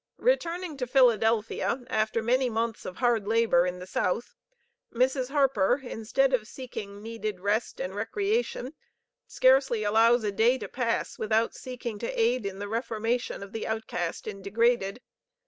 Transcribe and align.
Returning 0.17 0.77
to 0.77 0.87
Philadelphia 0.87 1.83
after 1.87 2.23
many 2.23 2.49
months 2.49 2.85
of 2.85 2.95
hard 2.95 3.27
labor 3.27 3.67
in 3.67 3.77
the 3.77 3.85
South, 3.85 4.33
Mrs. 4.91 5.29
Harper, 5.29 5.79
instead 5.83 6.33
of 6.33 6.47
seeking 6.47 7.03
needed 7.03 7.39
rest 7.39 7.79
and 7.79 7.93
recreation, 7.93 8.73
scarcely 9.27 9.83
allows 9.83 10.23
a 10.23 10.31
day 10.31 10.57
to 10.57 10.67
pass 10.67 11.19
without 11.19 11.53
seeking 11.53 11.99
to 11.99 12.11
aid 12.19 12.47
in 12.47 12.57
the 12.57 12.67
reformation 12.67 13.43
of 13.43 13.51
the 13.53 13.67
outcast 13.67 14.25
and 14.25 14.43
degraded. 14.43 15.01